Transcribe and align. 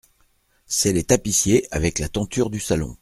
C’est 0.65 0.93
les 0.93 1.03
tapissiers 1.03 1.67
avec 1.69 1.99
la 1.99 2.09
tenture 2.09 2.49
du 2.49 2.59
salon. 2.59 2.97